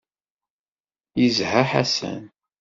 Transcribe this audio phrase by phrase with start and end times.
[1.19, 2.23] Yezha Ḥasan.